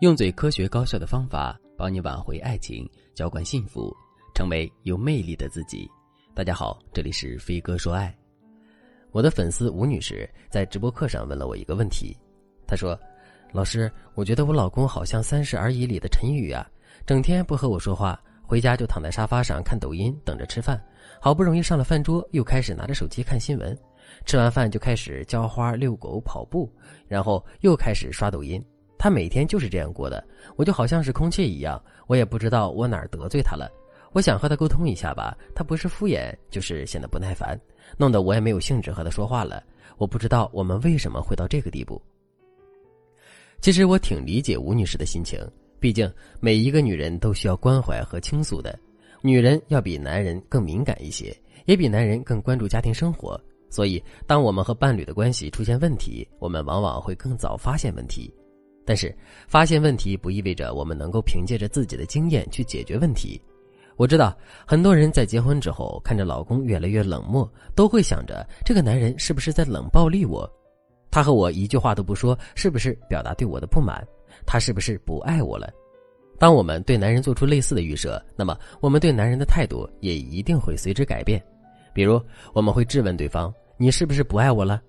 [0.00, 3.96] 用最科学高效的方法帮你挽回爱情，浇灌幸福，
[4.34, 5.90] 成为有魅力的自己。
[6.34, 8.14] 大家好，这里是飞哥说爱。
[9.10, 12.14] 我的粉丝吴女士在直播课上问了我一个问题，
[12.66, 12.98] 她说
[13.52, 16.68] ：“老师，我觉得我老公好像《三十而已》里的陈宇啊，
[17.06, 20.78] 整天不和我说话，回家就躺在沙发上看抖音，等着吃饭。
[21.22, 23.74] 好不容易上了饭桌，又开始拿着手机看新闻。
[24.26, 26.70] 吃完饭就开始浇花、遛狗、跑步，
[27.08, 28.62] 然后又开始刷抖音。”
[28.98, 30.24] 他每天就是这样过的，
[30.56, 33.70] 我就好像是空气一样，我也不知道我哪儿得罪他了。
[34.12, 37.58] 我想和他沟通一下吧，他不是敷衍，就是显得不耐烦，
[37.98, 39.62] 弄得我也没有兴致和他说话了。
[39.98, 42.00] 我不知道我们为什么会到这个地步。
[43.60, 45.38] 其实我挺理解吴女士的心情，
[45.78, 46.10] 毕竟
[46.40, 48.78] 每一个女人都需要关怀和倾诉的，
[49.22, 51.36] 女人要比男人更敏感一些，
[51.66, 53.38] 也比男人更关注家庭生活。
[53.68, 58.32] 所以，当我们和伴侣的关系出现问题，我们往往会更早发现问题。
[58.86, 59.14] 但是，
[59.48, 63.38] 发现问题不意味着我们能够凭借着自己的经验去解决问题。
[63.96, 70.48] 我知道很多人在结婚之后，看着老公越来越冷漠，都会想着这个男人是不是在冷暴力我？
[71.10, 74.06] 他和我一句话都不说，是不是表达对我的不满？
[74.46, 75.68] 他是不是不爱我了？
[76.38, 81.42] 当我们对男人做出类似的预设，那么我们对男人的态度也一定会随之改变。
[81.94, 82.20] 比如，
[82.52, 84.82] 我们会质问对方：“你是不是不爱我了？”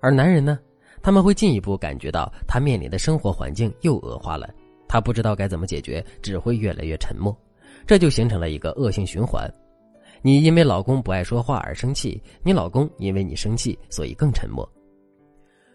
[0.00, 0.58] 而男人呢？
[1.02, 4.48] 他们会进一步感觉到他面临的生活环境又恶化了，
[4.88, 7.36] 他不知道该怎么解决，只会越来越沉默，
[7.86, 9.48] 这就形成了一个恶性循环。
[10.22, 14.68] 你因为老公不爱说话而生气，你老公因为你生气所以更沉默。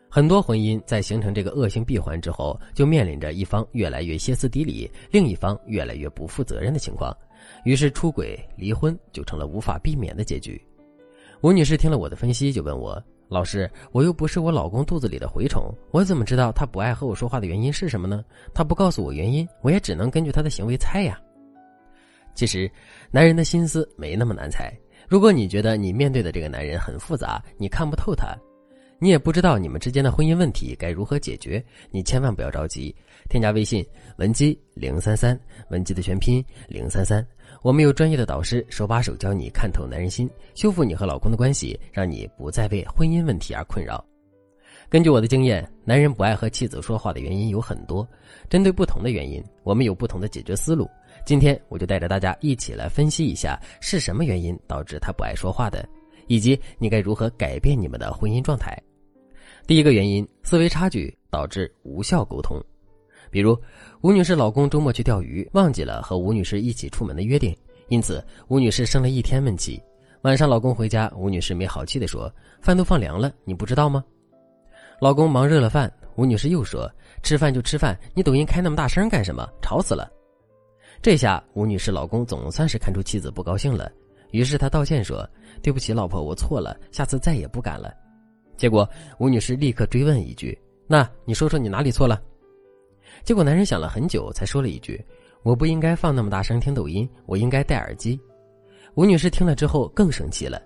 [0.09, 7.15] 很多婚姻在形成这个恶性闭环之后，就面临着一方越来越歇斯底里，另一方越来越不负责任的情况，
[7.63, 10.61] 于是出轨、离婚就成了无法避免的结局。
[11.39, 13.01] 吴女士听了我的分析，就问我。
[13.31, 18.25] 老师，我又不是我老公肚子里的蛔虫，我怎么知道他不爱和我说话的原因是什么呢？
[18.53, 21.17] 他不告诉我原因，我也只能根据他的行为猜呀。
[22.35, 22.69] 其实，
[23.09, 24.69] 男人的心思没那么难猜。
[25.07, 28.35] 如果你觉得你面对的这个男人很复杂，你看不透他，
[29.03, 32.95] 你也不知道你们之间的婚姻问题该如何解决，你千万不要着急，
[33.31, 33.83] 添加微信
[34.17, 35.35] 文姬零三三，
[35.71, 37.25] 文姬的全拼零三三。
[37.63, 44.05] 我们有专业的导师，手把手教你看透男人心，修复你和老公的关系，让你不再为婚姻问题而困扰。
[44.87, 48.07] 根据我的经验，男人不爱和妻子说话的原因有很多，
[48.51, 50.87] 针对不同的原因，我们有不同的解决思路。
[51.25, 55.89] 今天我就带着大家一起来分析一下是什么原因导致他不爱说话的，
[56.27, 58.79] 以及你该如何改变你们的婚姻状态。
[59.67, 62.61] 第一个原因，思维差距导致无效沟通。
[63.29, 63.57] 比如，
[64.01, 67.55] 吴女士老公周末去钓鱼，忘记了和吴女士一起出门的约定，
[67.87, 69.81] 因此吴女士生了一天闷气。
[70.23, 74.03] 晚上老公回家，吴女士没好气地说：“饭都放凉了，你不知道吗？”
[74.99, 76.91] 老公忙热了饭，吴女士又说
[77.23, 79.47] ：“吃饭就吃饭，你抖音开那么大声干什么？
[79.61, 80.11] 吵死了！”
[81.01, 83.91] 这下吴女士老公总算是看出妻子不高兴了，
[84.31, 85.27] 于是他道歉说
[85.63, 87.91] ：“对不起，老婆，我错了，下次再也不敢了。”
[88.61, 90.55] 结果吴女士立刻追问一句
[90.85, 92.21] ：“那你说说你哪里错了？”
[93.25, 95.03] 结果男人想了很久，才说了一句
[95.41, 98.19] ：“我不应该放那么大声听抖音，我应该戴耳机。”
[98.93, 100.61] 吴女士听了之后更生气了。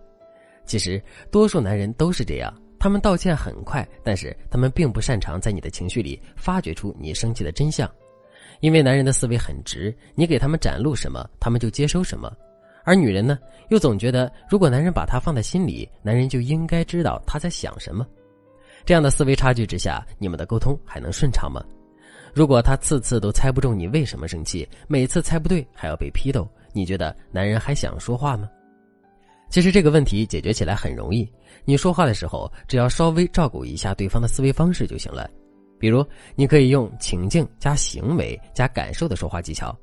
[0.65, 1.01] 其实，
[1.31, 7.89] 多数男人都是这样，他们道歉很快，但是他们并不擅长在你的情绪里发掘出你生气的真相，
[8.59, 12.29] 因为男人的思维很直，你给他们展露什么，他们就接收什么。
[12.85, 13.37] 而女人呢，
[13.69, 18.07] 又总觉得如果男人把她放在心里，男人就应该知道他在想什么。
[18.85, 21.61] 这样的思维差距之下，你们的沟通还能顺畅吗？
[22.33, 28.47] 如果他次次都猜不中你为什么生气，每次猜不对还要被批斗，你觉得男人还想说话吗？
[29.49, 31.27] 其实这个问题解决起来很容易，
[31.63, 35.29] 你说话的时候只要稍微照顾一下对方的思维方式就行了。
[35.79, 39.75] 比如，你可以用情境加行为加感受的说话技巧。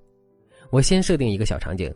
[0.71, 1.93] 我先设定一个小场景：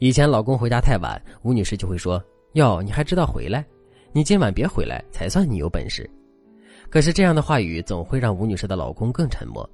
[0.00, 2.22] 以前老公回家太晚，吴女士就会说
[2.54, 3.66] ：“哟，你还知道回来？
[4.12, 6.08] 你今晚别回来才算你有本事。”
[6.88, 9.68] 可是这样的话语总会让吴女士的老公更沉默。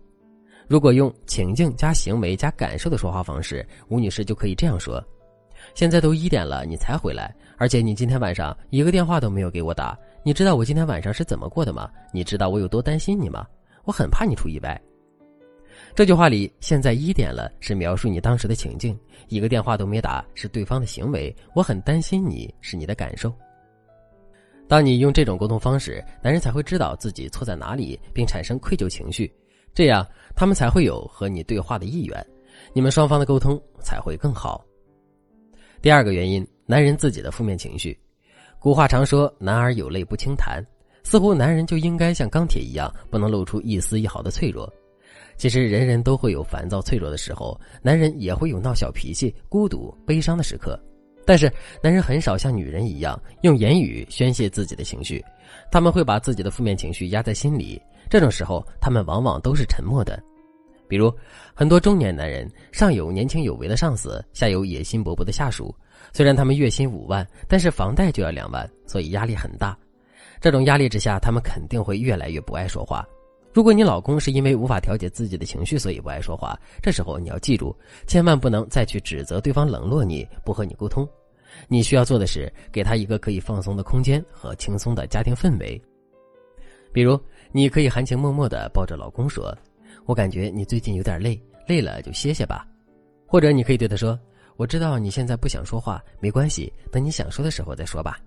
[0.66, 5.02] 如果用情境加行为加感受的说话方式，吴女士就可以这样说
[5.76, 9.96] ：“现在都一点了，你才回来，而且你今天晚上一个电话都没有给我打。
[10.22, 11.90] 你知道我今天晚上是怎么过的吗？
[12.14, 13.46] 你知道我有多担心你吗？
[13.84, 14.81] 我很怕你出意外。”
[15.94, 18.99] 这句话里，“现在一点了”是描述你当时的情境
[19.29, 23.32] ，“一个电话都没打”是对方的行为，“我很担心你”是你的感受。
[24.67, 29.32] 当你用这种沟通方式，男人才会知道自己错在哪里，并产生愧疚情绪。
[29.75, 32.26] 这样，他们才会有和你对话的意愿，
[32.73, 34.65] 你们双方的沟通才会更好。
[35.82, 37.99] 第二个原因，男人自己的负面情绪。
[38.59, 40.65] 古话常说“男儿有泪不轻弹”，
[41.05, 44.73] 似乎男人就应该像钢铁一样，不能露出一丝一毫的脆弱。
[45.36, 50.78] 其实人人都会有烦躁脆弱的时候，男人也会有闹小脾气、孤独、悲伤的时刻。
[51.26, 51.50] 但是，
[51.82, 55.25] 男人很少像女人一样用言语宣泄自己的情绪，
[55.70, 57.81] 他们会把自己的负面情绪压在心里。
[58.10, 60.22] 这种时候，他们往往都是沉默的。
[60.86, 61.10] 比如，
[61.54, 65.75] 很多中年男人上有年轻有为的上司，下有野心勃勃的下属。
[66.12, 69.76] 虽然他们月薪五万，但是房贷就要两万，所以压力很大。
[70.42, 73.02] 这种压力之下，他们肯定会越来越不爱说话。
[73.54, 77.72] 如果你老公是因为无法调节自己的情绪，所以不爱说话，这时候你要记住，
[78.04, 81.08] 千万不能再去指责对方冷落你，不和你沟通。
[81.68, 85.80] 你需要做的是给他一个可以放松的空间和轻松的家庭氛围。
[86.92, 87.16] 比如，
[87.52, 89.56] 你可以含情脉脉的抱着老公说
[90.04, 92.66] ：“我感觉你最近有点累，累了就歇歇吧。”
[93.24, 94.18] 或者你可以对他说
[94.58, 98.18] ：“我知道你现在不想说话，没关系，等你想说的时候再说吧。”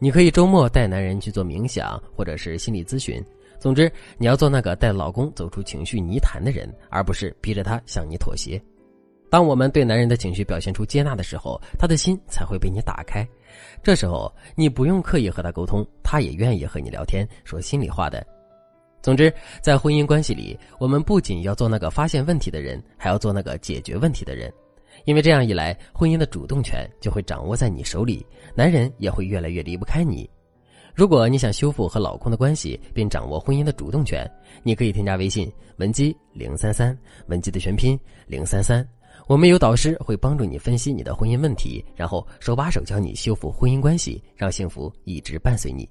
[0.00, 3.24] 你可以周末带男人去做冥想，或者是心理咨询。
[3.64, 8.62] 总之，你要做那个带老公走出情绪泥潭的人，而不是逼着他向你妥协。
[9.30, 13.26] 当我们对男人的情绪表现出接纳的时候，他的心才会被你打开。
[13.82, 18.22] 这时候，你不用刻意和他沟通，他也愿意和你聊天，说心里话的。
[19.00, 19.32] 总之，
[19.62, 24.52] 在婚姻关系里，我们不仅要做那个发现问题的人，还要做那个解决问题的人。
[25.06, 30.28] 因为这样一来，婚姻的主动权就会掌握在你手里，男人也会越来越离不开你。
[30.94, 34.30] 如果你想修复和老公的关系，并掌握婚姻的主动权，
[34.62, 36.96] 你可以添加微信文姬零三三，
[37.26, 37.98] 文姬的全拼
[38.28, 38.86] 零三三。
[39.26, 45.88] 我们有导师会帮助你分析你的婚姻问题，然后手把手教你修复婚姻关系，让幸福一直伴随你。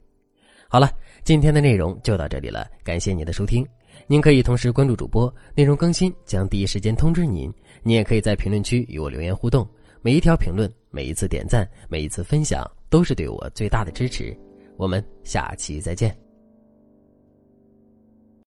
[0.70, 0.90] 好了，
[1.26, 3.68] 今天的内容就到这里了，感谢您的收听。
[4.08, 7.54] 您可以同时关注主播，内容更新将第一时间通知您。
[7.84, 9.68] 您也可以在评论区与我留言互动，
[10.02, 14.36] 每一条评论、每一次点赞、每一次分享，都是对我最大的支持。
[14.78, 16.23] 我们下期再见。